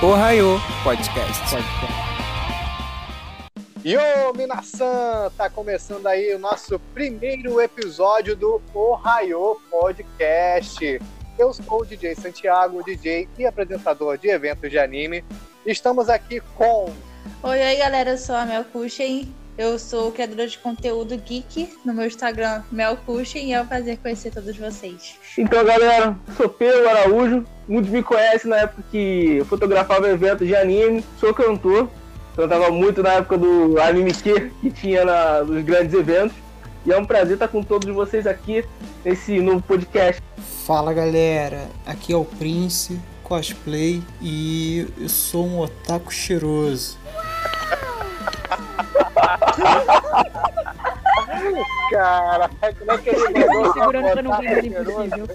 [0.00, 1.56] Ohio Podcast.
[3.84, 5.28] Yo, Minasan!
[5.36, 11.00] Tá começando aí o nosso primeiro episódio do Ohio Podcast.
[11.36, 15.24] Eu sou o DJ Santiago, DJ e apresentador de eventos de anime.
[15.66, 16.92] Estamos aqui com.
[17.42, 19.34] Oi, oi, galera, eu sou a Mel Cushing.
[19.58, 23.98] Eu sou criadora de conteúdo geek no meu Instagram, Mel Cushing, e é um prazer
[23.98, 25.16] conhecer todos vocês.
[25.36, 27.44] Então, galera, sou Pedro Araújo.
[27.66, 31.04] Muitos me conhecem na época que eu fotografava eventos de anime.
[31.18, 31.90] Sou cantor.
[32.36, 36.36] Cantava muito na época do Anime Q, que tinha na, nos grandes eventos.
[36.86, 38.64] E é um prazer estar com todos vocês aqui
[39.04, 40.22] nesse novo podcast.
[40.64, 46.96] Fala galera, aqui é o Prince, cosplay e eu sou um otaku cheiroso.
[51.90, 55.28] Caraca, como é que ele mandou Segurando pra não ver ele impossível.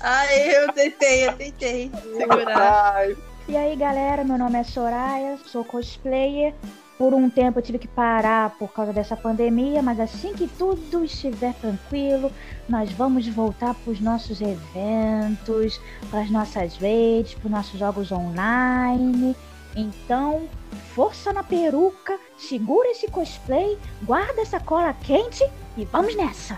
[0.00, 2.94] Ai, eu tentei, eu tentei segurar.
[2.96, 3.16] Ai,
[3.48, 6.54] E aí galera, meu nome é Soraya, sou cosplayer.
[6.96, 11.04] Por um tempo eu tive que parar por causa dessa pandemia, mas assim que tudo
[11.04, 12.30] estiver tranquilo,
[12.68, 18.12] nós vamos voltar para os nossos eventos, para as nossas raids, para os nossos jogos
[18.12, 19.34] online.
[19.76, 20.48] Então,
[20.94, 25.44] força na peruca, segura esse cosplay, guarda essa cola quente
[25.76, 26.56] e vamos nessa!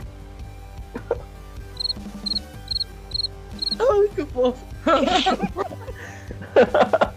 [3.79, 4.65] Ai, que fofo.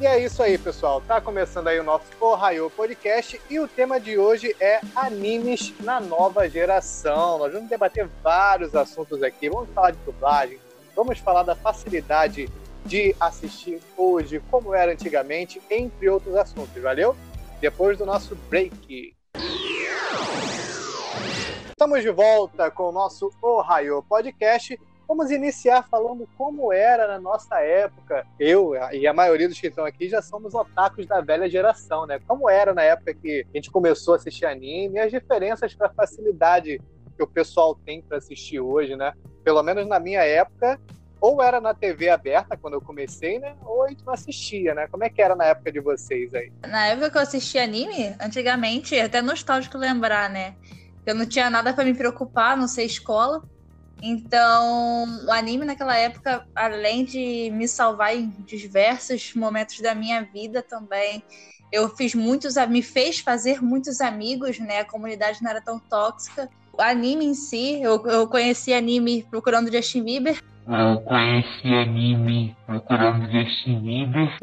[0.00, 1.02] E é isso aí, pessoal.
[1.02, 6.00] Tá começando aí o nosso Ohio Podcast e o tema de hoje é animes na
[6.00, 7.38] nova geração.
[7.38, 9.50] Nós vamos debater vários assuntos aqui.
[9.50, 10.58] Vamos falar de dublagem,
[10.94, 12.48] vamos falar da facilidade
[12.86, 17.16] de assistir hoje, como era antigamente, entre outros assuntos, valeu?
[17.60, 19.16] Depois do nosso break.
[21.68, 24.78] Estamos de volta com o nosso Ohio Podcast.
[25.08, 28.26] Vamos iniciar falando como era na nossa época.
[28.38, 32.20] Eu e a maioria dos que estão aqui já somos otakus da velha geração, né?
[32.26, 36.80] Como era na época que a gente começou a assistir anime as diferenças para facilidade
[37.16, 39.12] que o pessoal tem para assistir hoje, né?
[39.44, 40.80] Pelo menos na minha época,
[41.26, 43.52] ou era na TV aberta quando eu comecei, né?
[43.64, 44.86] Ou a gente não assistia, né?
[44.86, 46.52] Como é que era na época de vocês aí?
[46.64, 50.54] Na época que eu assistia anime, antigamente, é até nostálgico lembrar, né?
[51.04, 53.42] Eu não tinha nada pra me preocupar, não sei escola.
[54.00, 60.62] Então, o anime naquela época, além de me salvar em diversos momentos da minha vida
[60.62, 61.24] também,
[61.72, 64.80] eu fiz muitos, me fez fazer muitos amigos, né?
[64.80, 66.48] A comunidade não era tão tóxica.
[66.72, 70.40] O anime em si, eu, eu conheci anime procurando Justin Bieber.
[70.68, 74.36] Eu conheci anime procurando Bieber.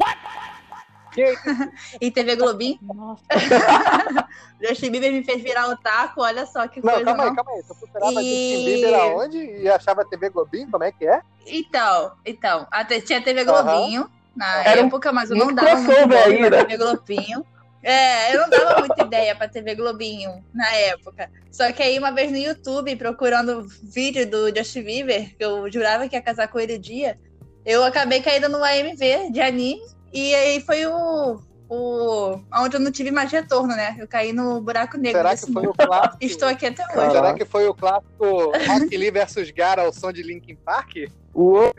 [2.00, 2.78] E TV Globinho.
[2.82, 3.22] Nossa,
[4.60, 7.04] Justin Bieber me fez virar otaku, olha só que Não, coisa.
[7.04, 7.36] calma aí, não.
[7.36, 7.62] calma aí.
[7.62, 9.38] Tu procurava E- Justin Bieber aonde?
[9.38, 10.70] E achava TV Globinho?
[10.70, 11.20] Como é que é?
[11.46, 13.44] Então, então, até tinha TV.
[13.44, 16.64] Globinho na Era um- época, mas eu não dava muito aí, né?
[16.64, 17.46] TV Globinho.
[17.84, 21.30] É, eu não dava muita ideia pra TV Globinho na época.
[21.52, 26.08] Só que aí, uma vez no YouTube, procurando vídeo do Justin Bieber, que eu jurava
[26.08, 27.18] que ia casar com ele dia,
[27.64, 31.38] eu acabei caindo no AMV de anime, e aí foi o.
[31.68, 33.96] o onde eu não tive mais retorno, né?
[33.98, 35.74] Eu caí no buraco negro Será desse que foi mundo.
[35.78, 36.16] o clássico?
[36.24, 37.10] Estou aqui até hoje.
[37.12, 38.26] Será que foi o clássico
[38.66, 40.92] Rock Lee versus Gara ao som de Linkin Park?
[41.34, 41.74] Uou.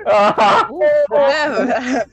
[1.18, 2.06] É,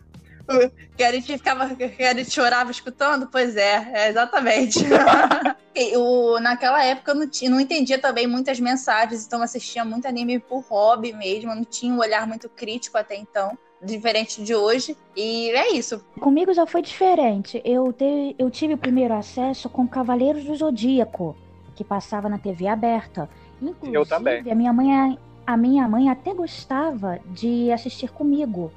[0.96, 3.28] que a gente ficava, que a gente chorava escutando?
[3.30, 4.78] Pois é, é exatamente.
[5.74, 9.82] E o, naquela época eu não, tinha, não entendia também muitas mensagens, então eu assistia
[9.86, 14.44] muito anime por hobby mesmo, eu não tinha um olhar muito crítico até então, diferente
[14.44, 14.94] de hoje.
[15.16, 16.04] E é isso.
[16.20, 17.62] Comigo já foi diferente.
[17.64, 21.34] Eu, te- eu tive o primeiro acesso com Cavaleiros do Zodíaco,
[21.74, 23.26] que passava na TV aberta.
[23.62, 24.42] Inclusive, Eu também.
[24.50, 28.70] A minha mãe, a minha mãe até gostava de assistir comigo.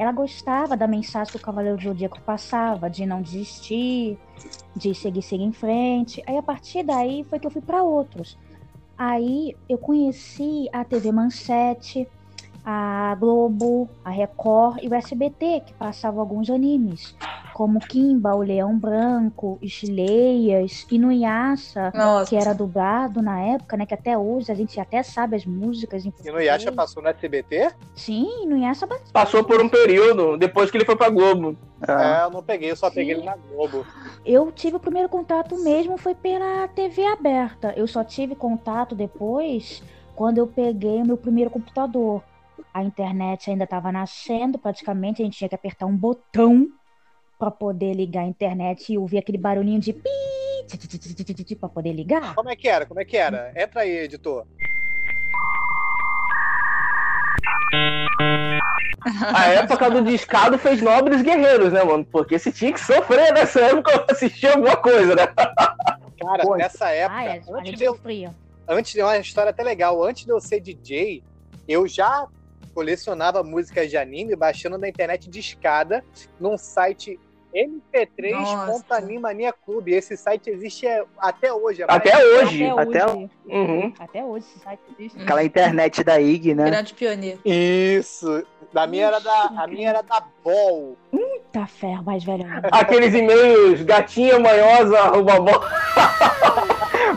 [0.00, 4.18] Ela gostava da mensagem que o Cavaleiro do Zodíaco passava, de não desistir,
[4.74, 6.22] de seguir, seguir em frente.
[6.26, 8.38] Aí a partir daí foi que eu fui para outros.
[8.96, 12.08] Aí eu conheci a TV Manchete,
[12.72, 17.16] a Globo, a Record e o SBT, que passavam alguns animes,
[17.52, 22.30] como Kimba, o Leão Branco, Isleias, Inuyasha, Nossa.
[22.30, 23.84] que era dublado na época, né?
[23.84, 26.34] Que até hoje a gente até sabe as músicas em E português.
[26.34, 27.72] no Yasha passou no SBT?
[27.96, 31.56] Sim, Inuyasha Passou por um período, depois que ele foi pra Globo.
[31.86, 33.84] É, eu não peguei, eu só peguei ele na Globo.
[34.24, 37.72] Eu tive o primeiro contato mesmo foi pela TV aberta.
[37.76, 39.82] Eu só tive contato depois
[40.14, 42.22] quando eu peguei o meu primeiro computador.
[42.72, 46.68] A internet ainda estava nascendo, praticamente a gente tinha que apertar um botão
[47.38, 50.08] para poder ligar a internet e ouvir aquele barulhinho de pi
[51.58, 52.34] para poder ligar.
[52.34, 52.86] Como é que era?
[52.86, 53.52] Como é que era?
[53.56, 54.46] Entra aí, editor.
[59.34, 62.04] A época do discado fez nobres guerreiros, né, mano?
[62.04, 65.26] Porque se tinha que sofrer nessa época pra assistir alguma coisa, né?
[65.26, 68.34] Cara, Pô, nessa época, Ah, é, a antes, gente de eu, sofria.
[68.68, 71.22] antes de uma história até legal, antes de eu ser DJ,
[71.66, 72.26] eu já
[72.80, 76.02] colecionava músicas de anime baixando na internet de escada
[76.40, 77.20] num site
[77.54, 79.92] mp3.animania clube.
[79.92, 81.82] Esse site existe é, até hoje.
[81.82, 82.64] é Até hoje.
[82.64, 83.30] Até Até hoje.
[83.46, 83.92] Uhum.
[83.98, 85.20] Até hoje esse site existe.
[85.20, 86.70] Aquela internet da IG, né?
[86.70, 87.38] Grande pioneiro.
[87.44, 88.46] Isso.
[88.72, 90.96] Da minha era da, a minha era da Ball.
[91.52, 92.46] Tá ferro, mais velho.
[92.72, 95.70] Aqueles e-mails, gatinha manhosa, arroba bola.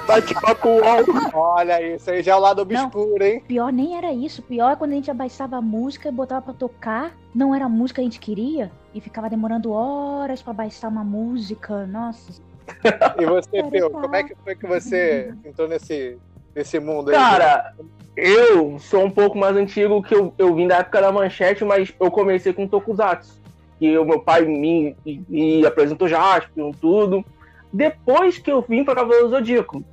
[0.07, 1.31] Bate-papo UOL.
[1.33, 3.43] Olha isso aí, já é o lado obscuro, hein?
[3.47, 4.41] Pior nem era isso.
[4.41, 7.15] Pior é quando a gente abaixava a música e botava pra tocar.
[7.33, 8.71] Não era a música que a gente queria.
[8.93, 11.85] E ficava demorando horas pra baixar uma música.
[11.87, 12.41] Nossa.
[13.19, 13.89] E você, tá.
[13.89, 16.17] como é que foi que você entrou nesse,
[16.55, 17.15] nesse mundo aí?
[17.15, 17.73] Cara,
[18.15, 21.93] eu sou um pouco mais antigo que eu, eu vim da época da manchete, mas
[21.99, 23.41] eu comecei com Tokusatsu.
[23.79, 24.95] Que o meu pai me,
[25.27, 27.25] me apresentou Jaspion, tudo.
[27.73, 29.83] Depois que eu vim pra Cavaleiro Zodíaco.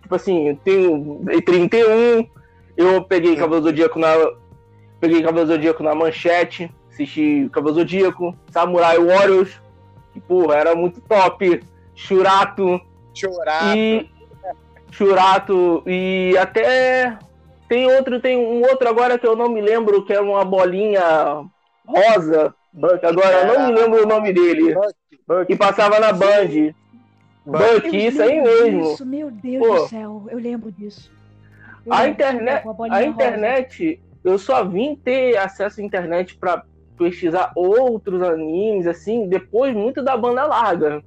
[0.00, 2.28] Tipo assim, eu tenho em 31,
[2.76, 4.14] eu peguei Cavaleiro Zodíaco na.
[5.00, 9.60] Peguei Cavaleiro Zodíaco na manchete, assisti Cavaleiro Zodíaco, Samurai Warriors,
[10.12, 11.60] que, porra, era muito top.
[11.96, 12.80] Shurato,
[13.12, 13.76] Chorar.
[13.76, 14.10] e
[14.90, 17.16] Churato e até
[17.68, 21.44] tem outro, tem um outro agora que eu não me lembro, que é uma bolinha
[21.86, 22.54] rosa,
[23.02, 24.74] agora eu não me lembro o nome dele,
[25.46, 26.74] que passava na Band.
[27.46, 28.82] Buck, isso aí mesmo.
[28.82, 29.74] Disso, meu Deus Pô.
[29.74, 30.26] do céu.
[30.30, 31.10] Eu lembro disso.
[31.84, 33.04] Eu A lembro internet, a rosa.
[33.04, 36.64] internet, eu só vim ter acesso à internet pra
[36.96, 41.02] pesquisar outros animes, assim, depois muito da banda larga.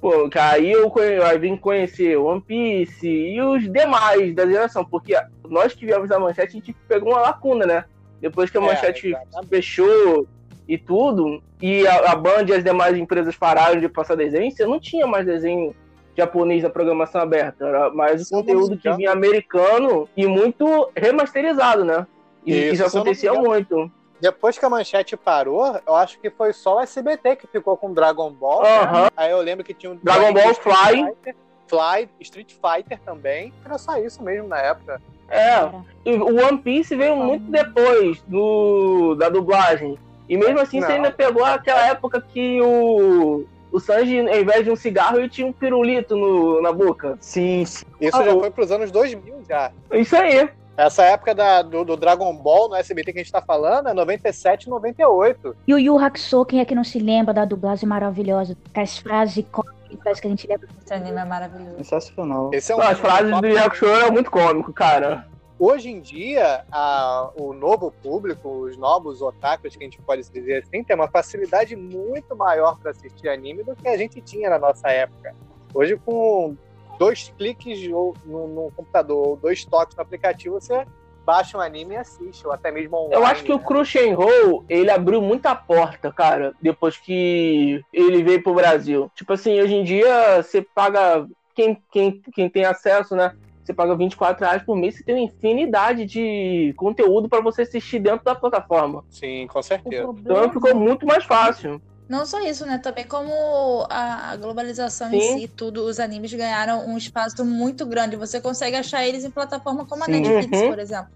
[0.00, 0.90] Pô, que aí eu,
[1.26, 5.14] aí vim conhecer One Piece e os demais da geração, porque
[5.48, 7.84] nós que viemos da manchete, a gente pegou uma lacuna, né?
[8.20, 9.48] Depois que a É, manchete exatamente.
[9.48, 10.26] fechou
[10.70, 14.64] e tudo, e a, a Band e as demais empresas pararam de passar desenho, você
[14.64, 15.74] não tinha mais desenho
[16.16, 21.84] japonês na programação aberta, era mais o me conteúdo que vinha americano e muito remasterizado,
[21.84, 22.06] né?
[22.46, 23.90] E Isso, isso, me acontecia muito.
[24.20, 27.92] Depois que a manchete parou, eu acho que foi só o SBT que ficou com
[27.92, 28.62] Dragon Ball.
[28.62, 29.08] né?
[29.16, 31.04] Aí eu lembro que tinha um Dragon Ball Street Fly.
[31.04, 31.36] Fighter,
[31.66, 33.52] Fly, Street Fighter também.
[33.64, 35.02] Era só isso mesmo na época.
[35.28, 35.68] É,
[36.04, 39.98] e o One Piece veio muito depois do, da dublagem.
[40.30, 40.94] E mesmo assim, você Não.
[40.94, 45.44] ainda pegou aquela época que o, o Sanji, ao invés de um cigarro, ele tinha
[45.46, 47.18] um pirulito no, na boca.
[47.20, 47.84] Sim, sim.
[48.00, 49.72] Isso Ah, já foi pros anos 2000 já.
[49.92, 50.48] Isso aí.
[50.76, 53.92] Essa época da- do, do Dragon Ball no SBT que a gente tá falando é
[53.92, 55.56] 97 e 98.
[55.66, 58.56] E o Yu Hakusho, quem é que não se lembra da dublagem maravilhosa?
[58.72, 60.68] Com as frases icônicas que a gente lembra.
[60.82, 61.76] Esse anime é maravilhoso.
[61.78, 62.50] Sensacional.
[62.54, 65.26] Esse é um As frases do Yakusho eram muito cômico, cara.
[65.60, 70.62] Hoje em dia, a- o novo público, os novos otakus, que a gente pode dizer
[70.62, 74.58] assim, tem uma facilidade muito maior para assistir anime do que a gente tinha na
[74.58, 75.34] nossa época.
[75.74, 76.56] Hoje, com
[76.98, 80.86] dois cliques no, no computador ou dois toques no aplicativo, você
[81.26, 83.14] baixa um anime e assiste, ou até mesmo online.
[83.14, 83.62] Eu acho que o né?
[83.62, 89.10] Crunchyroll, ele abriu muita porta, cara, depois que ele veio pro Brasil.
[89.14, 91.28] Tipo assim, hoje em dia, você paga...
[91.54, 93.36] Quem, quem, quem tem acesso, né?
[93.70, 98.00] Você paga 24 reais por mês, você tem uma infinidade de conteúdo pra você assistir
[98.00, 99.04] dentro da plataforma.
[99.08, 100.02] Sim, com certeza.
[100.02, 101.80] problema Então ficou muito mais fácil.
[102.08, 102.78] Não só isso, né?
[102.78, 105.40] Também como a a globalização em Sim.
[105.40, 108.16] si, tudo, os animes ganharam um espaço muito grande.
[108.16, 110.20] Você consegue achar eles em plataforma como a Sim.
[110.20, 110.68] Netflix, Uhum.
[110.68, 111.08] por exemplo.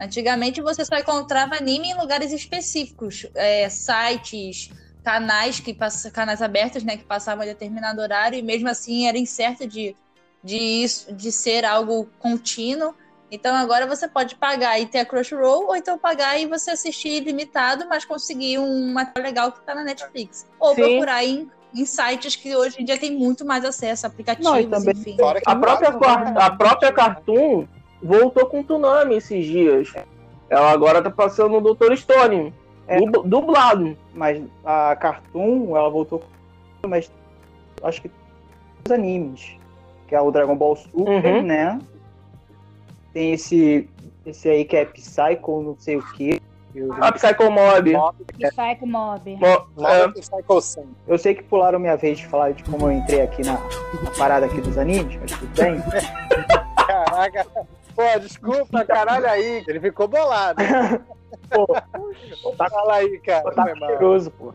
[0.00, 4.68] Antigamente você só encontrava anime em lugares específicos, é, sites,
[5.02, 9.18] canais que pass- canais abertos, né, que passavam em determinado horário e mesmo assim era
[9.18, 9.96] incerto de
[10.46, 12.94] de isso, de ser algo contínuo.
[13.30, 17.08] Então agora você pode pagar e ter a Crunchyroll, ou então pagar e você assistir
[17.20, 20.46] ilimitado, mas conseguir um material legal que tá na Netflix.
[20.60, 20.82] Ou Sim.
[20.82, 24.94] procurar em, em sites que hoje em dia tem muito mais acesso, aplicativos, Não, também-
[24.96, 25.16] enfim.
[25.44, 25.88] A própria,
[26.38, 27.66] a própria Cartoon
[28.00, 29.92] voltou com Tsunami esses dias.
[30.48, 31.96] Ela agora tá passando o Dr.
[31.96, 32.54] Stone,
[32.86, 33.00] É.
[33.00, 33.98] dub- dublado.
[34.14, 36.88] Mas a Cartoon, ela voltou com.
[36.88, 37.10] Mas
[37.82, 38.10] acho que
[38.86, 39.58] os animes.
[40.06, 41.42] Que é o Dragon Ball Super, Uhum.
[41.42, 41.78] né?
[43.12, 43.88] Tem esse.
[44.24, 46.40] Esse aí que é Psycho, não sei o que.
[46.74, 47.92] Eu, A Psycho Mob.
[47.92, 49.36] Mob, Psycho Mob.
[49.36, 50.84] Mo- é, Mob Psycho Sun.
[51.08, 54.10] eu sei que pularam minha vez de falar de como eu entrei aqui na, na
[54.18, 55.80] parada aqui dos animes, mas tudo bem.
[56.86, 57.46] Caraca.
[57.94, 59.64] Pô, desculpa, caralho aí.
[59.66, 60.60] Ele ficou bolado.
[61.50, 61.66] Pô,
[62.56, 63.50] Fala aí, cara.
[63.52, 63.88] tá mal.
[63.88, 64.52] cheiroso, pô.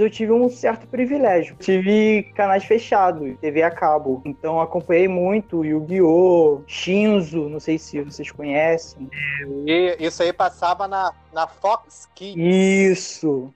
[0.00, 1.56] Eu tive um certo privilégio.
[1.56, 4.22] Tive canais fechados, TV a cabo.
[4.24, 9.08] Então eu acompanhei muito Yu-Gi-Oh!, Shinzo, não sei se vocês conhecem.
[9.66, 12.36] E isso aí passava na, na Fox Kids.
[12.36, 13.52] Isso.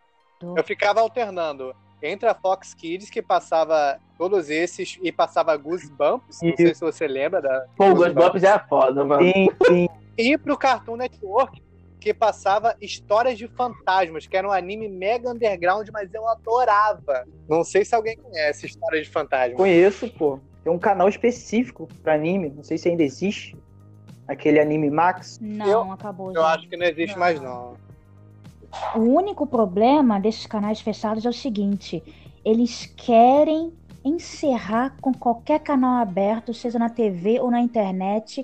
[0.57, 6.57] Eu ficava alternando entre a Fox Kids, que passava todos esses, e passava Goosebumps, não
[6.57, 7.67] sei se você lembra da.
[7.77, 9.23] Pô, o Goosebumps é foda, mano.
[9.23, 9.89] Sim, sim.
[10.17, 11.61] E pro Cartoon Network,
[12.05, 17.25] que passava Histórias de Fantasmas, que era um anime mega underground, mas eu adorava.
[17.49, 19.57] Não sei se alguém conhece Histórias de Fantasmas.
[19.57, 20.39] Conheço, pô.
[20.63, 23.57] Tem um canal específico pra anime, não sei se ainda existe.
[24.29, 25.39] Aquele anime Max.
[25.41, 26.29] Não, Eu- acabou.
[26.29, 26.47] Eu já.
[26.55, 27.21] acho que não existe Não.
[27.21, 27.75] mais, não.
[28.97, 32.03] O único problema desses canais fechados é o seguinte:
[32.45, 33.73] eles querem
[34.05, 38.43] encerrar com qualquer canal aberto, seja na TV ou na internet,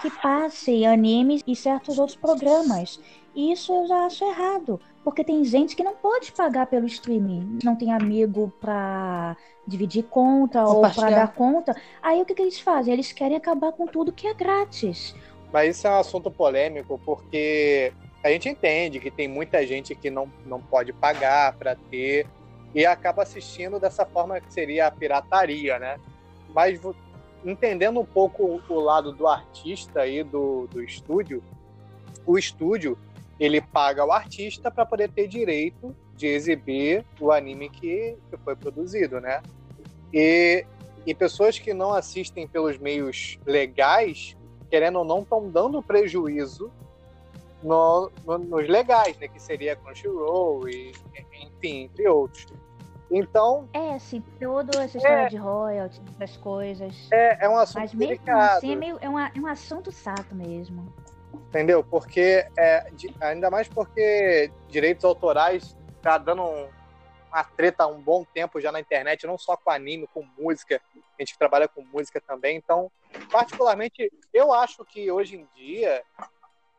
[0.00, 2.98] que passe animes e certos outros programas.
[3.34, 7.58] E isso eu já acho errado, porque tem gente que não pode pagar pelo streaming,
[7.64, 11.26] não tem amigo pra dividir conta ou pra Compartilhar.
[11.26, 11.76] dar conta.
[12.02, 12.92] Aí o que, que eles fazem?
[12.92, 15.14] Eles querem acabar com tudo que é grátis.
[15.52, 17.92] Mas isso é um assunto polêmico, porque
[18.24, 22.26] a gente entende que tem muita gente que não, não pode pagar para ter
[22.74, 25.98] e acaba assistindo dessa forma que seria a pirataria, né?
[26.54, 26.80] Mas
[27.44, 31.42] entendendo um pouco o lado do artista e do, do estúdio,
[32.26, 32.96] o estúdio
[33.38, 38.54] ele paga o artista para poder ter direito de exibir o anime que, que foi
[38.54, 39.42] produzido, né?
[40.12, 40.64] E,
[41.04, 44.36] e pessoas que não assistem pelos meios legais
[44.70, 46.72] querendo ou não, estão dando prejuízo
[47.62, 49.28] no- no- nos legais, né?
[49.28, 50.92] Que seria Crunchyroll e,
[51.62, 52.46] enfim, entre outros.
[53.10, 57.08] Então, É, assim, toda essa história de royalties, das coisas.
[57.12, 59.92] é, é um assunto Mas mesmo delicado, assim é, meio, é, uma- é um assunto
[59.92, 60.92] chato mesmo.
[61.34, 61.84] entendeu?
[61.84, 66.68] Porque, é, de- ainda mais porque direitos autorais tá dando um-
[67.30, 70.80] uma treta há um bom tempo já na internet, não só com anime, com música,
[70.96, 72.56] a gente que trabalha com música também.
[72.56, 72.90] Então,
[73.30, 76.02] particularmente, eu acho que hoje em dia,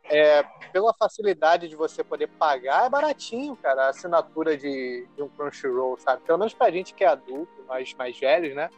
[0.10, 5.30] é, pela facilidade de você poder pagar, é baratinho, cara, a assinatura de, de um
[5.30, 6.22] Crunchyroll, sabe?
[6.24, 8.70] Pelo menos pra gente que é adulto, mais, mais velhos, né?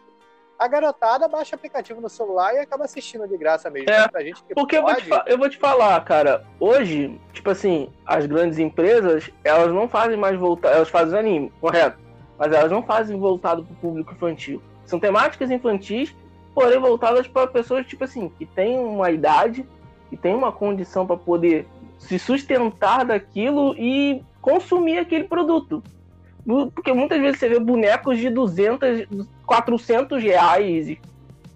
[0.58, 3.90] A garotada baixa aplicativo no celular e acaba assistindo de graça mesmo.
[3.90, 6.46] É, Mas pra gente que Porque eu vou, pode, te eu vou te falar, cara,
[6.60, 12.00] hoje, tipo assim, as grandes empresas, elas não fazem mais voltar, elas fazem anime, correto?
[12.38, 14.62] Mas elas não fazem voltado pro público infantil.
[14.86, 16.16] São temáticas infantis,
[16.54, 19.68] porém voltadas para pessoas, tipo assim, que têm uma idade,
[20.16, 21.68] que têm uma condição para poder
[22.00, 25.84] se sustentar daquilo e consumir aquele produto.
[26.74, 29.08] Porque muitas vezes você vê bonecos de 200,
[29.46, 31.00] 400 reais e,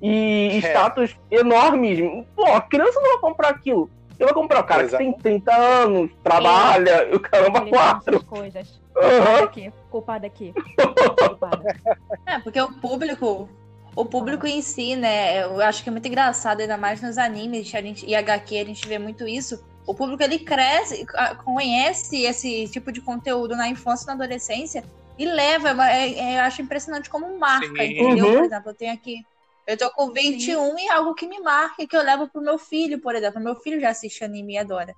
[0.01, 0.57] É.
[0.57, 1.99] status enormes.
[2.35, 3.89] Pô, a criança não vai comprar aquilo.
[4.17, 4.97] Eu vou comprar o cara Exato.
[5.01, 8.21] que tem 30 anos, trabalha, e o caramba quatro.
[8.25, 8.81] coisas.
[8.97, 9.07] Aham.
[9.21, 10.53] Culpada aqui, culpada aqui.
[12.25, 13.47] É, porque o público,
[13.95, 15.43] o público em si, né?
[15.43, 18.65] Eu acho que é muito engraçado, ainda mais nos animes a gente, e HQ, a
[18.65, 19.63] gente vê muito isso.
[19.85, 21.05] O público ele cresce,
[21.43, 24.83] conhece esse tipo de conteúdo na infância e na adolescência
[25.17, 25.69] e leva.
[25.91, 27.99] é- é- eu acho impressionante como marca, Sim.
[27.99, 28.25] entendeu?
[28.25, 28.35] Uhum.
[28.35, 29.25] Por exemplo, eu tenho aqui.
[29.67, 32.99] Eu tô com 21 e algo que me marca, que eu levo pro meu filho,
[32.99, 33.41] por exemplo.
[33.41, 34.95] Meu filho já assiste anime e adora.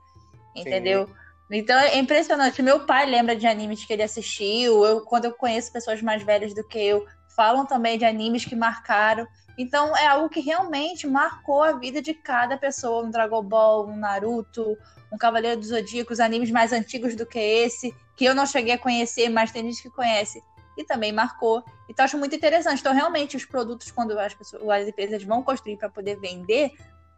[0.55, 1.10] Entendeu?
[1.50, 2.62] Então é impressionante.
[2.62, 4.86] Meu pai lembra de animes que ele assistiu.
[4.86, 7.05] Eu, quando eu conheço pessoas mais velhas do que eu,
[7.41, 9.27] falam também de animes que marcaram.
[9.57, 13.03] Então é algo que realmente marcou a vida de cada pessoa.
[13.03, 14.77] Um Dragon Ball, um Naruto,
[15.12, 18.77] um Cavaleiro dos Zodíacos, animes mais antigos do que esse, que eu não cheguei a
[18.77, 20.39] conhecer, mas tem gente que conhece.
[20.77, 21.63] E também marcou.
[21.89, 22.79] Então acho muito interessante.
[22.79, 26.71] Então, realmente, os produtos, quando as, pessoas, as empresas vão construir para poder vender,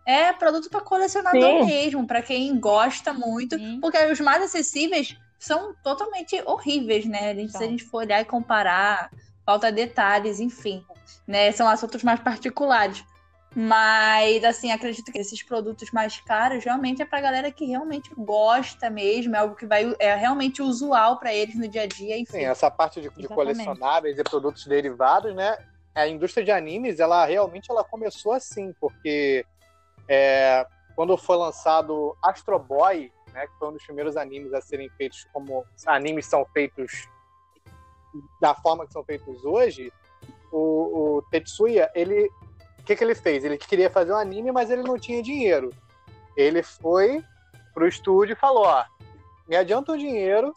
[0.08, 1.66] é produto para colecionador Sim.
[1.66, 3.58] mesmo, para quem gosta muito.
[3.58, 3.80] Sim.
[3.82, 7.32] Porque os mais acessíveis são totalmente horríveis, né?
[7.32, 9.12] A gente- se a gente for olhar e comparar,
[9.46, 10.86] falta detalhes, enfim.
[11.28, 11.52] Né?
[11.52, 13.04] São assuntos mais particulares.
[13.56, 18.90] Mas, assim, acredito que esses produtos mais caros realmente é pra galera que realmente gosta
[18.90, 22.40] mesmo, é algo que vai é realmente usual pra eles no dia a dia, enfim.
[22.40, 25.56] Sim, essa parte de, de colecionáveis e produtos derivados, né?
[25.94, 29.46] A indústria de animes, ela realmente ela começou assim, porque
[30.08, 34.90] é, quando foi lançado Astro Boy, né, que foi um dos primeiros animes a serem
[34.98, 37.08] feitos como animes são feitos
[38.40, 39.92] da forma que são feitos hoje,
[40.52, 42.30] o, o Tetsuya, ele,
[42.80, 43.44] o que, que ele fez?
[43.44, 45.70] Ele queria fazer um anime, mas ele não tinha dinheiro.
[46.36, 47.24] Ele foi
[47.74, 48.84] pro estúdio e falou, ó,
[49.48, 50.54] me adianta o dinheiro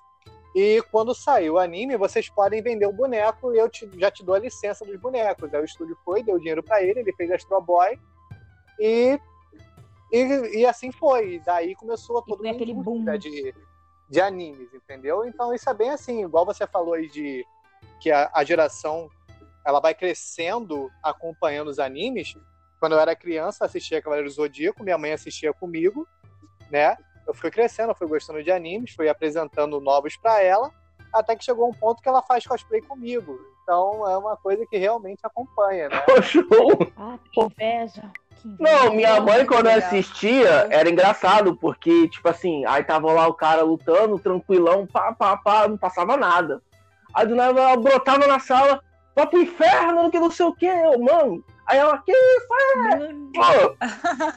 [0.55, 4.25] e quando sair o anime, vocês podem vender o boneco e eu te- já te
[4.25, 5.53] dou a licença dos bonecos.
[5.53, 7.99] Aí o estúdio foi, deu dinheiro pra ele, ele fez Astro Boy
[8.79, 9.19] e,
[10.13, 11.35] e, e assim foi.
[11.35, 13.05] E daí começou todo foi aquele boom.
[13.19, 13.55] de,
[14.09, 15.25] de animes, entendeu?
[15.25, 17.45] Então isso é bem assim, igual você falou aí de
[18.01, 19.11] que a, a geração
[19.65, 22.35] ela vai crescendo acompanhando os animes.
[22.79, 26.07] Quando eu era criança, assistia Cavaleiro do Zodíaco, minha mãe assistia comigo,
[26.71, 26.97] né?
[27.27, 30.71] Eu fui crescendo, eu fui gostando de animes, fui apresentando novos para ela,
[31.13, 33.37] até que chegou um ponto que ela faz cosplay comigo.
[33.63, 36.05] Então é uma coisa que realmente acompanha, né?
[36.23, 36.47] Show!
[36.97, 38.13] Ah, que inveja.
[38.57, 38.63] Que.
[38.63, 39.89] Não, minha mãe, quando legal.
[39.89, 45.37] assistia, era engraçado, porque, tipo assim, aí tava lá o cara lutando, tranquilão, pá, pá,
[45.37, 46.63] pá, não passava nada.
[47.15, 48.83] Aí do nada ela brotava na sala,
[49.15, 51.43] vai pro inferno, que não sei o que, eu, mano.
[51.67, 53.77] Aí ela, que isso, Mano, pô?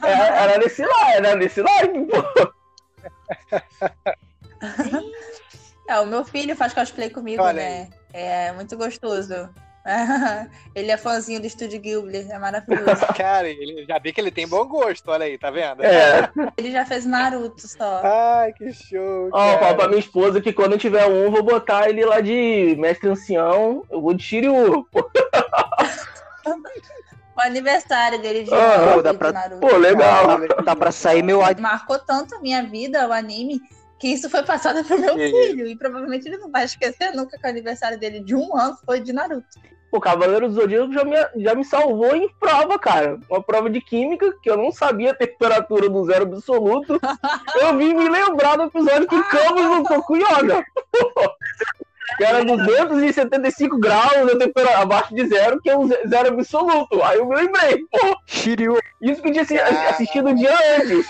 [0.06, 1.70] Era, era nesse lá, era nesse lá,
[2.10, 2.52] pô.
[5.88, 7.90] É, o meu filho faz cosplay comigo, Olha né?
[8.12, 9.48] É muito gostoso.
[10.74, 13.06] ele é fãzinho do Estúdio Ghibli, é maravilhoso.
[13.16, 15.82] Cara, ele, já vi que ele tem bom gosto, olha aí, tá vendo?
[15.82, 16.30] É.
[16.56, 18.00] ele já fez Naruto só.
[18.04, 19.28] Ai, que show.
[19.32, 19.58] Ó, cara.
[19.58, 23.08] fala pra minha esposa que quando eu tiver um, vou botar ele lá de mestre
[23.08, 24.86] ancião, eu vou de Shiryu.
[27.36, 29.60] O aniversário dele de, Ah, dá pra- Naruto.
[29.66, 30.26] pô, legal.
[30.62, 33.60] Tá, pra sair meu Marcou tanto a minha vida, o anime,
[34.00, 35.66] que isso foi passado pro meu filho.
[35.66, 38.98] E provavelmente ele não vai esquecer nunca que o aniversário dele de um ano foi
[39.00, 39.46] de Naruto.
[39.92, 43.18] O Cavaleiro do Zodíaco já me, já me salvou em prova, cara.
[43.28, 46.98] Uma prova de química, que eu não sabia a temperatura do zero absoluto.
[47.60, 50.64] Eu vim me lembrar do episódio que Camus lutou com Yoga.
[52.16, 57.02] Que era 275 graus a temperatura abaixo de zero, que é o ze- zero absoluto.
[57.02, 58.78] Aí eu me lembrei, pô, Shiryu.
[59.00, 61.06] isso que eu tinha assistido um dia antes.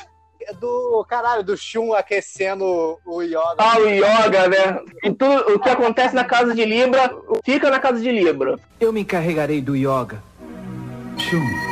[0.59, 3.56] Do caralho, do Shun aquecendo o Yoga.
[3.59, 4.80] Ah, o Yoga, né?
[5.04, 8.59] E tudo o que acontece na casa de Libra, fica na casa de Libra.
[8.78, 10.23] Eu me encarregarei do Yoga.
[11.18, 11.70] Shun.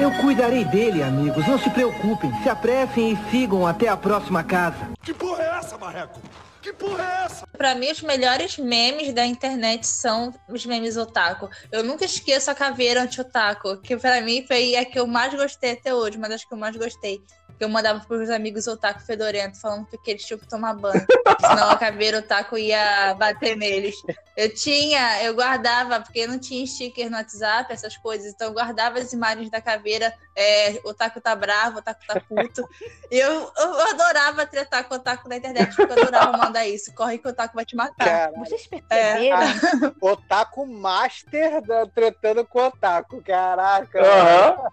[0.00, 1.46] Eu cuidarei dele, amigos.
[1.46, 2.32] Não se preocupem.
[2.42, 4.88] Se apressem e sigam até a próxima casa.
[5.02, 6.20] Que porra é essa, Marreco?
[6.62, 7.46] Que porra é essa?
[7.46, 11.48] Pra mim, os melhores memes da internet são os memes otaku.
[11.72, 15.72] Eu nunca esqueço a caveira anti-otaku, que pra mim foi a que eu mais gostei
[15.72, 17.20] até hoje, uma das que eu mais gostei.
[17.60, 21.04] Que eu mandava pros amigos otaku fedorento, falando que eles tinham que tomar banho.
[21.38, 23.96] senão a caveira otaku ia bater neles.
[24.34, 28.98] Eu tinha, eu guardava, porque não tinha sticker no WhatsApp, essas coisas, então eu guardava
[28.98, 32.66] as imagens da caveira, é, otaku tá bravo, otaku tá puto.
[33.10, 36.94] E eu, eu adorava tretar com o otaku na internet, porque eu adorava mandar isso.
[36.94, 38.06] Corre que o otaku vai te matar.
[38.06, 39.94] Cara, Vocês perceberam?
[40.00, 43.22] Otaku Master da, tretando com Otaku.
[43.22, 44.00] Caraca.
[44.00, 44.70] Aham.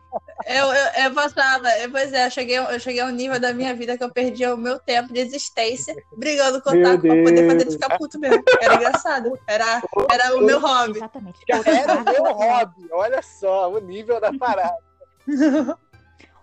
[0.48, 3.54] Eu, eu, eu passava, eu- pois é, eu cheguei, eu cheguei a um nível da
[3.54, 7.16] minha vida que eu perdia o meu tempo de existência brigando com o otaku pra
[7.24, 8.44] poder fazer ele ficar puto mesmo.
[8.62, 9.38] Era engraçado.
[9.46, 10.98] Era, era o meu hobby.
[10.98, 11.40] Exatamente.
[11.50, 12.88] Era o meu hobby.
[12.92, 14.78] Olha só o nível da parada.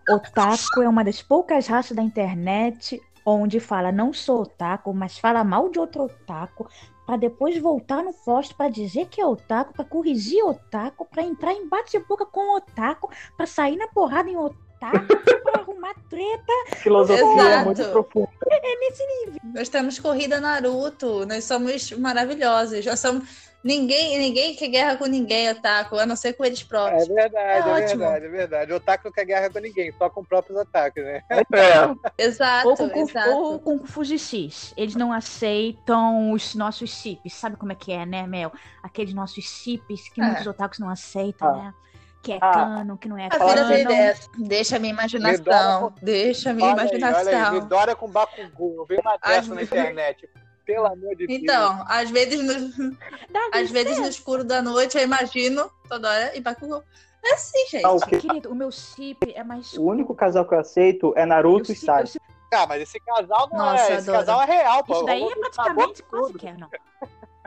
[0.09, 5.43] Otaku é uma das poucas raças da internet onde fala não sou otaku, mas fala
[5.43, 6.69] mal de outro otaku,
[7.07, 11.53] pra depois voltar no post pra dizer que é otaku, pra corrigir otaku, pra entrar
[11.53, 14.55] em bate-boca com otaku, pra sair na porrada em otaku,
[15.45, 16.53] pra arrumar treta.
[16.77, 17.65] Filosofia Exato.
[17.65, 18.29] muito profunda.
[18.51, 19.41] É nesse nível.
[19.55, 22.85] Nós temos corrida Naruto, nós somos maravilhosos.
[22.85, 23.54] Nós somos.
[23.65, 27.09] Ninguém, ninguém quer guerra com ninguém, otaku, a não ser com eles É próprios.
[27.09, 27.99] verdade, É é, ótimo.
[28.01, 28.73] verdade, é verdade.
[28.73, 31.23] O Otaku não quer guerra com ninguém, só com próprios ataques, né?
[31.31, 32.23] É.
[32.25, 33.31] Exato, Ou com, exato.
[33.31, 34.75] ou com Fujixis.
[34.77, 37.33] Eles não aceitam os nossos chips.
[37.33, 38.53] Sabe como é que é, né, Mel?
[38.83, 40.25] Aqueles nossos chips que É.
[40.27, 41.53] muitos otakus não aceitam, Ah.
[41.57, 41.75] né?
[42.23, 42.53] Que é Ah.
[42.53, 43.73] cano, que não é cano.
[43.73, 47.53] é, deixa a minha imaginação, deixa a minha Olha aí, olha aí, imaginação.
[47.55, 48.77] Midora com Bakugou.
[48.79, 50.29] Eu vi uma Ai, dessa na internet.
[50.65, 51.43] Pelo amor de Deus.
[51.43, 52.97] Então, às vezes, no,
[53.53, 56.83] às vezes no escuro da noite eu imagino toda hora e Bakugou.
[57.25, 57.85] É assim, gente.
[57.85, 59.73] Ah, o que- Querido, o meu chip é mais.
[59.75, 62.13] O único casal que eu aceito é Naruto e Sasuke.
[62.13, 62.21] sei-
[62.53, 63.97] Ah, mas esse casal não Nossa, é.
[63.97, 64.19] Esse adoro.
[64.19, 64.93] casal é real, pô.
[64.95, 66.39] Isso daí é praticamente quase tudo.
[66.39, 66.69] canon.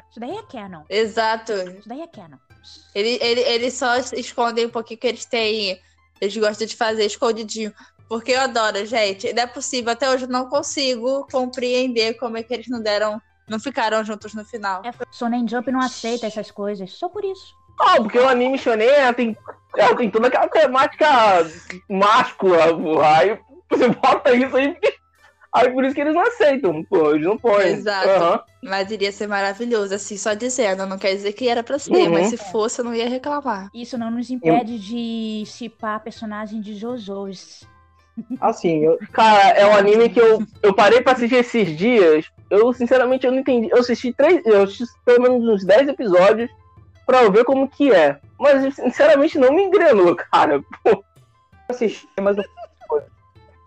[0.09, 0.83] Isso daí é canon.
[0.89, 1.53] Exato.
[1.53, 2.37] Isso daí é canon.
[2.93, 5.79] Ele, ele, eles só escondem um pouquinho que eles têm.
[6.19, 7.73] Eles gostam de fazer escondidinho.
[8.07, 9.31] Porque eu adoro, gente.
[9.33, 9.91] Não é possível.
[9.91, 13.21] Até hoje eu não consigo compreender como é que eles não deram.
[13.49, 14.81] Não ficaram juntos no final.
[14.85, 16.91] É, Sonen Jump não aceita essas coisas.
[16.93, 17.53] Só por isso.
[17.79, 19.37] Ah, porque o anime shonen ela tem,
[19.77, 21.07] ela tem toda aquela temática
[21.89, 22.65] máscula.
[23.17, 23.39] Aí
[23.69, 24.75] você bota isso aí,
[25.53, 27.67] aí por isso que eles não aceitam, pô, eles não põem.
[27.67, 28.09] Exato.
[28.09, 28.43] Aham.
[28.63, 30.85] Mas iria ser maravilhoso, assim, só dizendo.
[30.85, 32.13] Não quer dizer que era pra ser, Uhum.
[32.13, 33.69] mas se fosse, eu não ia reclamar.
[33.73, 37.61] Isso não nos impede de chipar personagem de JoJo's.
[38.41, 42.25] Assim, eu, Cara, é um anime que eu, eu parei pra assistir esses dias.
[42.49, 43.69] Eu, sinceramente, eu não entendi.
[43.71, 44.41] Eu assisti três.
[44.45, 46.49] Eu assisti pelo menos uns 10 episódios
[47.05, 48.19] pra eu ver como que é.
[48.39, 50.61] Mas, sinceramente, não me engrenou, cara.
[50.83, 51.03] Pô,
[51.69, 52.43] assisti, mas eu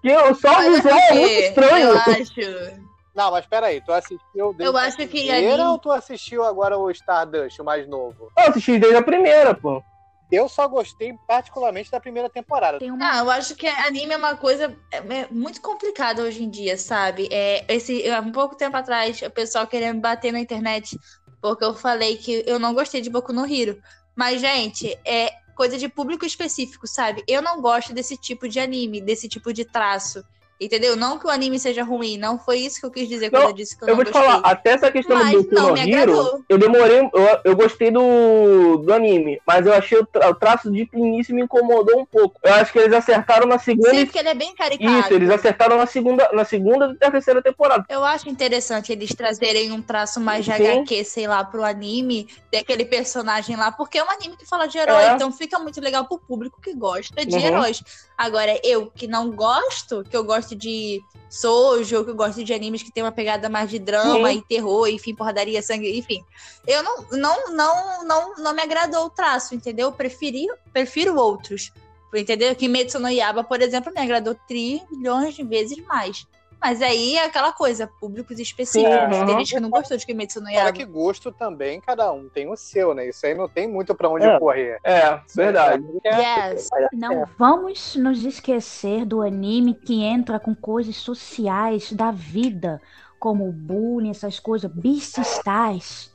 [0.03, 1.89] que eu, só o visual é muito estranho.
[1.91, 2.81] Eu acho.
[3.15, 6.43] Não, mas peraí, tu assistiu desde Eu a acho que primeira anime- ou tu assistiu
[6.43, 8.33] agora o Stardust, o mais novo?
[8.39, 9.83] Eu assisti desde a primeira, pô.
[10.31, 12.79] Eu só gostei particularmente da primeira temporada.
[12.79, 16.43] Tem uma Ah, eu acho que anime é uma coisa é, é muito complicada hoje
[16.43, 17.29] em dia, sabe?
[17.33, 20.97] É, esse, há um pouco tempo atrás, o pessoal querendo me bater na internet
[21.41, 23.81] porque eu falei que eu não gostei de Boku no Hero.
[24.15, 27.25] Mas, gente, é coisa de público específico, sabe?
[27.27, 30.23] Eu não gosto desse tipo de anime, desse tipo de traço.
[30.61, 30.95] Entendeu?
[30.95, 33.49] Não que o anime seja ruim, não foi isso que eu quis dizer quando Não,
[33.51, 35.73] eu disse que eu, Eu não vou te falar, até essa questão Mas do não
[35.73, 36.45] me Hero, agradou.
[36.49, 37.11] eu demorei, eu,
[37.45, 41.43] eu gostei do, do anime, mas eu achei o, tra- o traço de início me
[41.43, 42.39] incomodou um pouco.
[42.43, 44.99] Eu acho que eles acertaram na segunda Sim, porque ele é bem caricato.
[45.01, 47.85] Isso, eles acertaram na segunda, na segunda e na terceira temporada.
[47.89, 50.67] Eu acho interessante eles trazerem um traço mais de Sim.
[50.67, 54.77] HQ, sei lá, pro anime, daquele personagem lá, porque é um anime que fala de
[54.77, 55.13] herói, É.
[55.15, 57.47] então fica muito legal pro público que gosta de Uhum.
[57.47, 57.83] heróis.
[58.17, 62.83] Agora, eu que não gosto, que eu gosto de Sojo, que eu gosto de animes
[62.83, 64.39] que tem uma pegada mais de drama Sim.
[64.39, 66.25] e terror, enfim, porradaria, sangue, enfim.
[66.67, 69.89] Eu não, não, não, não, não me agradou o traço, entendeu?
[69.89, 71.73] Eu preferi, prefiro outros.
[72.13, 72.55] Entendeu?
[72.57, 76.27] Kimetsu no Yaba, por exemplo, me agradou trilhões de vezes mais.
[76.61, 78.93] Mas aí é aquela coisa, públicos específicos.
[78.93, 79.39] Sim, Tem uhum.
[79.39, 80.73] gente que não gostou de Kimetsu no Fala Yaba.
[80.73, 83.09] que gosto também, cada um tem o seu, né?
[83.09, 84.39] Isso aí não tem muito pra onde É.
[84.39, 84.79] correr.
[84.85, 85.85] É, verdade.
[86.05, 86.69] Yes.
[86.93, 92.81] Não vamos nos esquecer do anime que entra com coisas sociais da vida,
[93.19, 96.11] como o bullying, essas coisas, Beast Stars.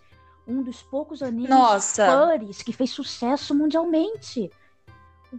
[0.48, 2.06] Um dos poucos animes Nossa.
[2.64, 4.52] que fez sucesso mundialmente.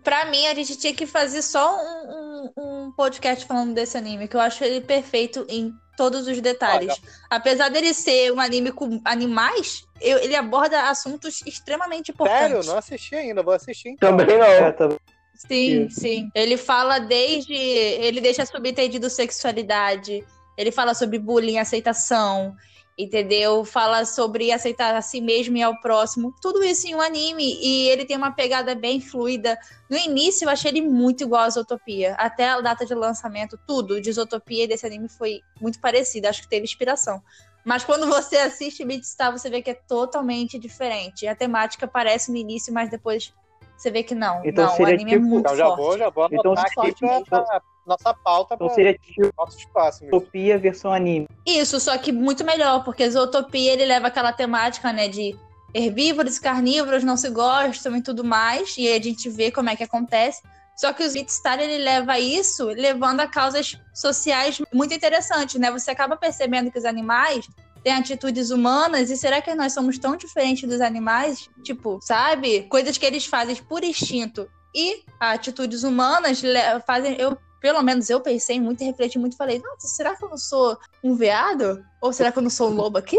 [0.03, 4.29] Pra mim, a gente tinha que fazer só um, um- um podcast falando desse anime,
[4.29, 6.95] que eu acho ele perfeito em todos os detalhes.
[7.31, 12.49] Apesar dele ser um anime com animais, eu- ele aborda assuntos extremamente importantes.
[12.49, 12.67] Sério?
[12.67, 14.17] Não assisti ainda, vou assistir então.
[14.17, 14.45] Também não.
[14.45, 14.89] É, tá-
[15.35, 16.31] Sim, sim.
[16.35, 17.53] Ele fala desde.
[17.55, 20.25] Ele deixa subentendido sexualidade,
[20.57, 22.55] ele fala sobre bullying, aceitação,
[22.99, 23.65] entendeu?
[23.65, 26.35] Fala sobre aceitar a si mesmo e ao próximo.
[26.41, 27.59] Tudo isso em um anime.
[27.61, 29.59] E ele tem uma pegada bem fluida.
[29.89, 32.15] No início, eu achei ele muito igual a Zootopia.
[32.15, 36.29] Até a data de lançamento, tudo de Zootopia e desse anime foi muito parecido.
[36.29, 37.23] Acho que teve inspiração.
[37.65, 41.27] Mas quando você assiste Beatstar, você vê que é totalmente diferente.
[41.27, 43.35] A temática parece no início, mas depois
[43.77, 44.43] você vê que não.
[44.45, 46.53] Então não, o seria anime é tipo- muito Então já vou, já vou anotar Então,
[46.53, 47.27] aqui forte pra, mesmo.
[47.27, 50.09] pra nossa pauta Então para seria tipo nossos próximos.
[50.13, 51.27] Utopia versão anime.
[51.47, 55.37] Isso, só que muito melhor, porque Zootopia ele leva aquela temática, né, de
[55.75, 59.69] herbívoros e carnívoros não se gostam e tudo mais, e aí a gente vê como
[59.69, 60.43] é que acontece.
[60.77, 65.71] Só que o Beatstar ele leva isso levando a causas sociais muito interessantes, né?
[65.71, 67.47] Você acaba percebendo que os animais
[67.87, 71.49] têm atitudes humanas e será que nós somos tão diferentes dos animais?
[71.63, 72.63] Tipo, sabe?
[72.63, 76.43] Coisas que eles fazem por instinto e atitudes humanas
[76.85, 79.37] fazem eu pelo menos eu pensei muito e refleti muito.
[79.37, 81.81] Falei, nossa, será que eu não sou um veado?
[82.03, 83.19] Ou será que eu não sou um lobo aqui?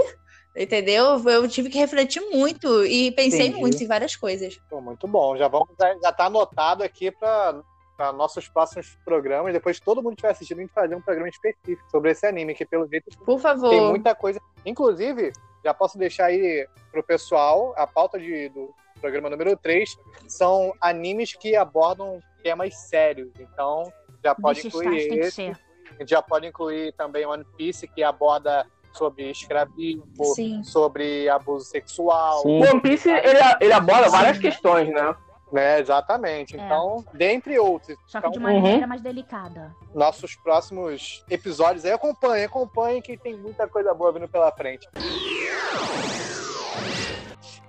[0.54, 1.18] Entendeu?
[1.30, 3.62] Eu tive que refletir muito e pensei Entendi.
[3.62, 4.60] muito em várias coisas.
[4.70, 5.38] Pô, muito bom.
[5.38, 5.70] Já vamos
[6.02, 7.62] já tá anotado aqui para
[8.14, 9.54] nossos próximos programas.
[9.54, 12.54] Depois que todo mundo tiver assistido, a gente fazer um programa específico sobre esse anime,
[12.54, 13.70] que pelo jeito Por favor.
[13.70, 14.40] tem muita coisa.
[14.66, 15.32] Inclusive,
[15.64, 21.34] já posso deixar aí pro pessoal a pauta de, do programa número 3 são animes
[21.34, 23.32] que abordam temas sérios.
[23.40, 23.92] Então,
[24.24, 25.36] já pode Beast incluir Stars tem que esse.
[25.36, 25.68] ser.
[25.96, 30.64] A gente já pode incluir também One Piece, que aborda sobre escravismo, Sim.
[30.64, 32.44] sobre abuso sexual.
[32.46, 35.16] O One Piece, ele, ele aborda várias questões, né?
[35.52, 36.58] Né, exatamente.
[36.58, 36.66] É.
[36.66, 37.98] Então, dentre outros.
[38.08, 38.62] Só que Então, de uma Uhum.
[38.62, 39.74] maneira mais delicada.
[39.96, 44.88] nossos próximos episódios aí acompanhem, acompanhem que tem muita coisa boa vindo pela frente.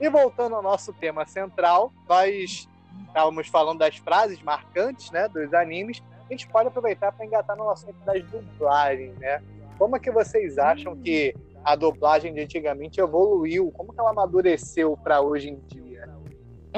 [0.01, 2.69] E voltando ao nosso tema central, nós
[3.07, 6.03] estávamos falando das frases marcantes, né, dos animes.
[6.29, 9.43] A gente pode aproveitar para engatar no assunto das dublagens, né?
[9.79, 13.71] Como é que vocês acham que a dublagem de antigamente evoluiu?
[13.73, 15.88] Como que ela amadureceu para hoje em dia?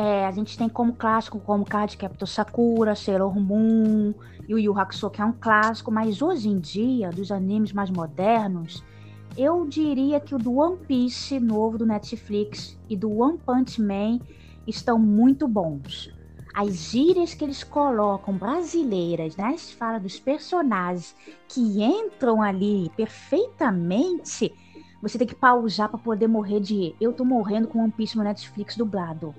[0.03, 4.15] É, a gente tem como clássico como Card Captor Sakura, Sailor Moon,
[4.49, 8.83] Yu Yu Hakusho, que é um clássico, mas hoje em dia, dos animes mais modernos,
[9.37, 14.21] eu diria que o do One Piece novo do Netflix e do One Punch Man
[14.67, 16.11] estão muito bons.
[16.55, 21.15] As gírias que eles colocam brasileiras nas falas dos personagens
[21.47, 24.51] que entram ali perfeitamente,
[25.03, 26.97] você tem que pausar para poder morrer de.
[26.99, 29.35] Eu tô morrendo com One Piece no Netflix dublado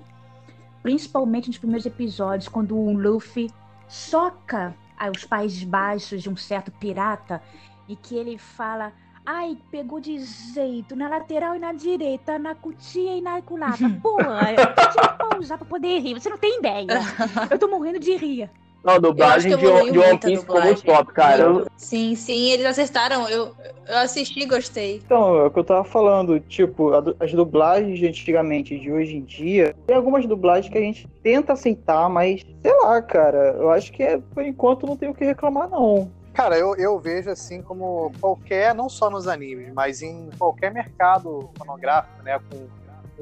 [0.82, 3.50] principalmente nos primeiros episódios, quando o Luffy
[3.88, 4.74] soca
[5.10, 7.42] os Países Baixos de um certo pirata
[7.88, 8.92] e que ele fala.
[9.24, 13.88] Ai, pegou de jeito na lateral e na direita, na cutia e na culata.
[14.02, 16.14] Porra, eu tive que pausar pra poder rir.
[16.14, 16.88] Você não tem ideia.
[17.48, 18.50] Eu tô morrendo de rir.
[18.84, 19.66] Não, a dublagem Eu de,
[19.98, 21.42] One- Piece ficou muito top, cara.
[21.42, 23.28] Eu- Sim, sim, eles acertaram.
[23.28, 23.54] Eu,
[23.86, 24.96] eu assisti e gostei.
[25.04, 26.90] Então, é o que eu tava falando, tipo,
[27.20, 31.08] as dublagens de antigamente e de hoje em dia, tem algumas dublagens que a gente
[31.22, 35.14] tenta aceitar, mas sei lá, cara, eu acho que é, por enquanto não tem o
[35.14, 36.10] que reclamar, não.
[36.34, 41.50] Cara, eu, eu vejo assim como qualquer, não só nos animes, mas em qualquer mercado
[41.58, 42.40] fonográfico, né?
[42.50, 42.66] Com,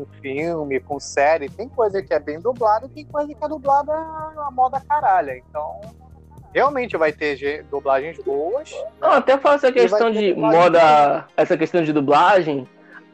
[0.07, 3.49] com filme, com série, tem coisa que é bem dublada e tem coisa que é
[3.49, 5.37] dublada a moda caralha.
[5.37, 5.81] Então,
[6.55, 8.71] realmente vai ter ge- dublagens boas.
[9.01, 12.67] Não, até falo essa questão de moda, essa questão de dublagem,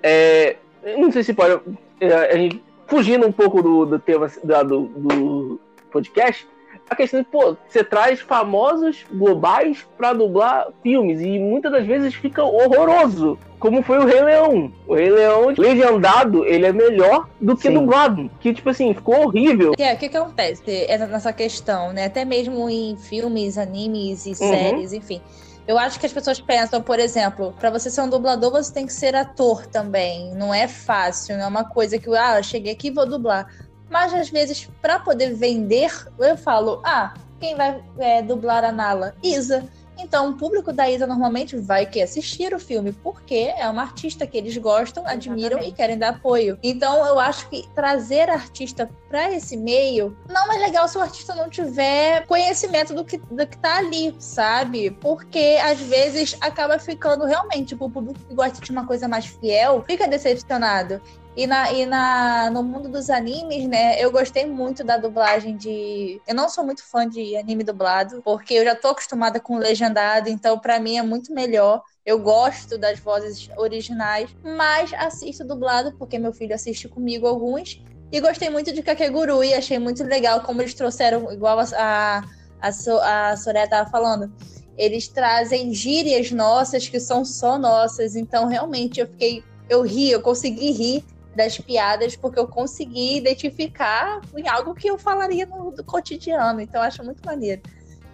[0.03, 0.57] é,
[0.99, 1.61] não sei se pode,
[2.01, 2.49] é,
[2.87, 6.47] fugindo um pouco do, do tema da- do, do podcast,
[6.89, 12.15] a questão de, pô, você traz famosos globais pra dublar filmes e muitas das vezes
[12.15, 14.73] fica horroroso, como foi o Rei Leão.
[14.87, 17.75] O Rei Leão legendado, ele é melhor do que Sim.
[17.75, 19.73] dublado, que tipo assim, ficou horrível.
[19.73, 22.07] O que, o que que acontece essa- nessa questão, né?
[22.07, 24.35] Até mesmo em filmes, animes e Uhum.
[24.35, 25.21] séries, enfim.
[25.67, 28.87] Eu acho que as pessoas pensam, por exemplo, pra você ser um dublador, você tem
[28.87, 30.33] que ser ator também.
[30.35, 33.49] Não é fácil, não é uma coisa que, ah, eu cheguei aqui e vou dublar.
[33.91, 39.15] Mas às vezes, pra poder vender, eu falo, ah, quem vai é, dublar a Nala?
[39.23, 39.65] Isa.
[39.99, 44.27] Então, o público da Isa normalmente vai que assistir o filme, porque é uma artista
[44.27, 46.59] que eles gostam, admiram e querem dar apoio.
[46.63, 51.35] Então, eu acho que trazer artista para esse meio não é legal se o artista
[51.35, 54.91] não tiver conhecimento do que, do que tá ali, sabe?
[54.91, 59.27] Porque às vezes acaba ficando realmente, tipo, o público que gosta de uma coisa mais
[59.27, 61.01] fiel fica decepcionado.
[61.37, 66.19] E, na, e na, no mundo dos animes, né, eu gostei muito da dublagem de.
[66.27, 70.31] Eu não sou muito fã de anime dublado, porque eu já tô acostumada com legendado,
[70.31, 71.83] então pra mim é muito melhor.
[72.07, 77.83] Eu gosto das vozes originais, mas assisto dublado, porque meu filho assiste comigo alguns.
[78.11, 82.23] E gostei muito de Kakeguru e achei muito legal como eles trouxeram, igual a, a,
[82.63, 84.33] a, So- a Soraya tava falando.
[84.79, 88.17] Eles trazem gírias nossas que são só nossas.
[88.17, 89.45] Então, realmente, eu fiquei.
[89.69, 91.05] Eu ri, eu consegui rir
[91.37, 96.61] das piadas, porque eu consegui identificar em algo que eu falaria no do cotidiano.
[96.61, 97.63] Então, eu acho muito maneiro.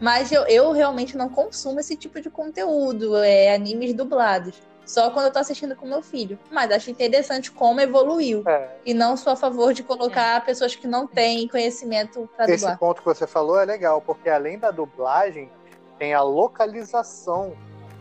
[0.00, 4.61] Mas eu, eu realmente não consumo esse tipo de conteúdo, é animes dublados.
[4.85, 6.37] Só quando eu tô assistindo com meu filho.
[6.50, 8.42] Mas acho interessante como evoluiu.
[8.48, 12.56] É, E não sou a favor de colocar pessoas que não têm conhecimento pra esse
[12.64, 12.78] dublar.
[12.78, 15.48] ponto que você falou é legal, porque além da dublagem,
[16.00, 17.52] tem a localização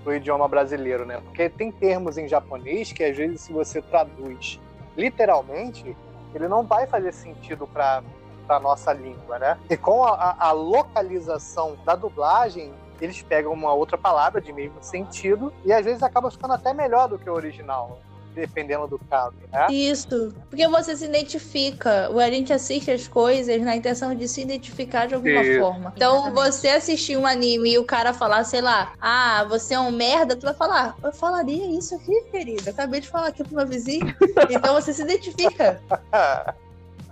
[0.04, 1.22] do idioma brasileiro, né?
[1.24, 4.60] Porque tem termos em japonês que às vezes se você traduz
[4.98, 5.96] literalmente,
[6.34, 8.02] ele não vai fazer sentido para
[8.50, 9.58] a nossa língua, né?
[9.70, 15.52] E com a, a- localização da dublagem, eles pegam uma outra palavra de mesmo sentido
[15.66, 18.00] e às vezes acaba ficando até melhor do que o original,
[18.34, 19.68] dependendo do caso, né?
[19.70, 22.10] Isso, porque você se identifica.
[22.10, 25.60] A gente assiste as coisas na intenção de se identificar de alguma Isso.
[25.60, 25.94] forma.
[25.96, 26.52] Então, Exatamente.
[26.52, 30.36] você assistir um anime e o cara falar, sei lá, ah, você é um merda,
[30.36, 32.72] tu vai falar, eu falaria isso aqui, querida.
[32.72, 34.16] Acabei de falar aqui pro meu vizinho.
[34.50, 35.82] Então você se identifica.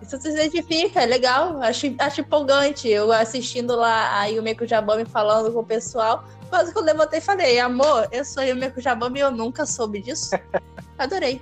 [0.02, 1.62] Isso você se identifica, é legal.
[1.62, 2.88] Acho, acho empolgante.
[2.88, 6.24] Eu assistindo lá a Yumeko Jabami falando com o pessoal.
[6.50, 10.02] Quase que eu levantei e falei, amor, eu sou Yumeko Jabami e eu nunca soube
[10.02, 10.32] disso.
[11.00, 11.42] Adorei.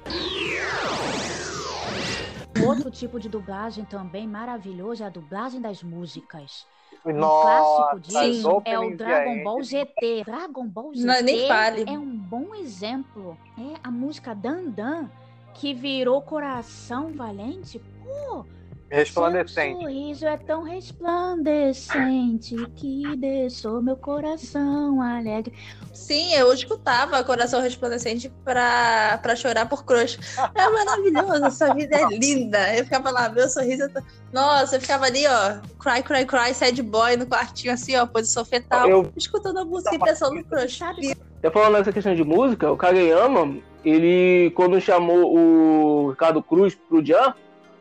[2.64, 6.68] Outro tipo de dublagem também maravilhoso é a dublagem das músicas.
[7.04, 9.64] Um Nossa, clássico disso é o Dragon Ball.
[9.64, 10.24] GT.
[10.26, 11.86] Dragon Ball GT Não, nem fale.
[11.88, 13.36] é um bom exemplo.
[13.58, 15.10] É a música Dan Dan,
[15.56, 17.80] que virou Coração Valente.
[18.04, 18.46] Pô,
[18.90, 19.74] Resplandecente.
[19.74, 25.54] seu sorriso é tão resplandecente que deixou meu coração alegre.
[25.94, 30.18] Sim, eu escutava Coração Resplandecente pra, pra chorar por crush.
[30.56, 32.76] É maravilhoso, essa vida é linda.
[32.76, 33.84] Eu ficava lá, meu sorriso.
[33.84, 37.96] é tão- Nossa, eu ficava ali, ó, cry, cry, cry, sad boy no quartinho, assim,
[37.98, 40.78] ó, posição fetal, Eu- escutando a música e pensando no crush.
[40.78, 46.76] Sabe Até falando nessa questão de música, o Kageyama, ele, quando chamou o Ricardo Cruz
[46.76, 47.34] pro Jan,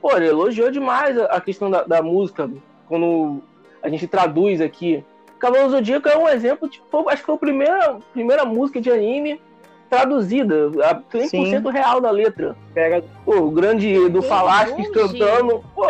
[0.07, 2.49] pô, ele elogiou demais a, questão da, da música,
[2.89, 3.43] quando
[3.83, 5.05] a gente traduz aqui.
[5.37, 8.81] Cavaleiro do Zodíaco é um exemplo, tipo, foi- acho que foi a primeira, primeira música
[8.81, 9.41] de anime
[9.91, 12.57] traduzida, a 100% real da letra.
[12.73, 15.19] Pega Pô, o grande Falasques hoje.
[15.19, 15.87] cantando, pô,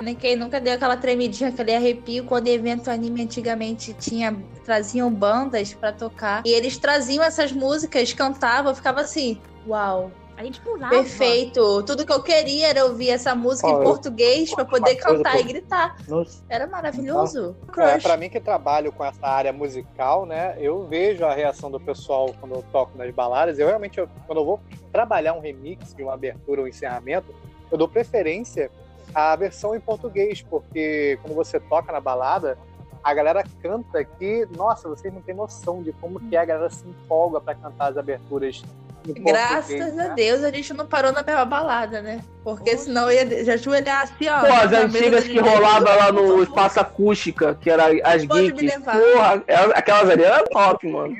[0.00, 4.34] Nem quem nunca deu aquela tremidinha, aquele arrepio quando evento anime antigamente tinha
[4.64, 10.10] traziam bandas pra tocar e eles traziam essas músicas, cantavam, ficava assim, uau,
[10.40, 10.88] A gente pulava.
[10.88, 11.82] perfeito.
[11.82, 15.38] Tudo que eu queria era ouvir essa música Ó, em eu- português pra poder cantar
[15.38, 15.96] e gritar.
[16.08, 17.54] no, Era maravilhoso.
[17.68, 18.02] É, Crush.
[18.02, 22.34] para mim que trabalho com essa área musical, né, eu vejo a reação do pessoal
[22.40, 23.58] quando eu toco nas baladas.
[23.58, 27.34] Eu realmente, eu- quando eu vou trabalhar um remix de uma abertura ou encerramento,
[27.70, 28.70] eu dou preferência
[29.14, 32.56] à versão em português, porque quando você toca na balada,
[33.02, 36.70] a galera canta que, nossa, vocês não têm noção de como que é, a galera
[36.70, 38.62] se empolga pra cantar as aberturas.
[39.06, 40.12] Graças a né?
[40.14, 42.20] Deus a gente não parou na mesma balada, né?
[42.44, 44.40] Porque senão eu ia já joelhar assim, ó.
[44.40, 46.42] Pô, as antigas que rolava lá no.
[46.42, 48.74] Espaço Acústica, que era as geeks.
[48.84, 51.16] Porra, elas- aquelas ali eram top, mano.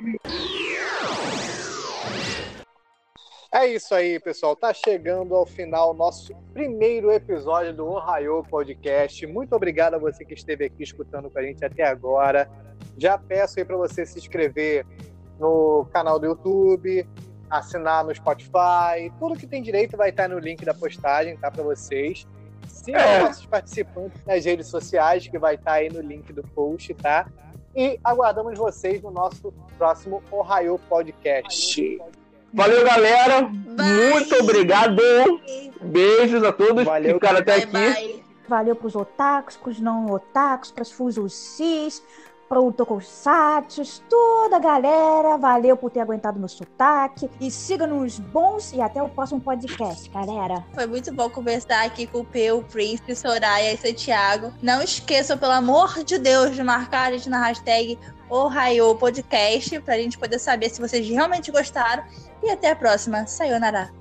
[3.52, 4.54] É isso aí, pessoal.
[4.54, 9.26] Tá chegando ao final nosso primeiro episódio do Ohio Podcast.
[9.26, 12.48] Muito obrigado a você que esteve aqui escutando com a gente até agora.
[12.96, 14.86] Já peço aí para você se inscrever
[15.38, 17.08] no canal do YouTube,
[17.50, 19.10] assinar no Spotify.
[19.18, 21.50] Tudo que tem direito vai estar no link da postagem, tá?
[21.50, 22.28] Para vocês.
[22.68, 23.20] Sigam É.
[23.22, 27.26] nossos participantes nas redes sociais, que vai estar aí no link do post, tá?
[27.74, 31.98] E aguardamos vocês no nosso próximo Ohio Podcast.
[32.52, 33.42] Valeu, galera.
[33.42, 34.10] Bye.
[34.12, 35.00] Muito obrigado.
[35.80, 37.08] Beijos a todos Valeu.
[37.08, 37.72] que ficaram até Bye, aqui.
[37.72, 38.20] bye.
[38.48, 40.90] Valeu pros otakus, pros não otakus, pras
[42.50, 45.38] fusos cis, pro tokusatsus, toda a galera.
[45.38, 47.30] Valeu por ter aguentado meu sotaque.
[47.40, 50.64] E siga-nos bons e até o próximo podcast, galera.
[50.74, 54.52] Foi muito bom conversar aqui com o Peu, o Prince, Soraya e Santiago.
[54.60, 59.96] Não esqueçam, pelo amor de Deus, de marcar a gente na hashtag Ohio Podcast pra
[59.96, 62.04] gente poder saber se vocês realmente gostaram.
[62.42, 63.26] E até a próxima.
[63.26, 63.99] Sayonara.